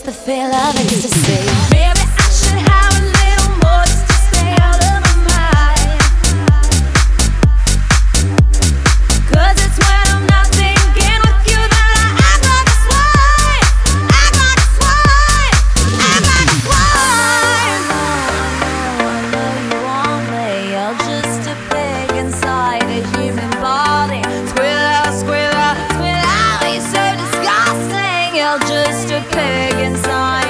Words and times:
It's 0.00 0.06
the 0.06 0.12
feel 0.12 0.54
of 0.54 0.76
ecstasy. 0.76 2.17
Música 29.30 30.47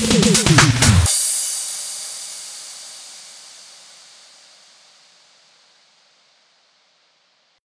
thank 0.00 0.87